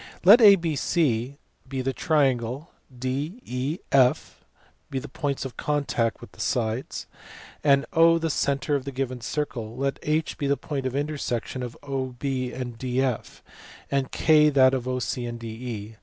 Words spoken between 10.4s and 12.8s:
the point of inter section of OB and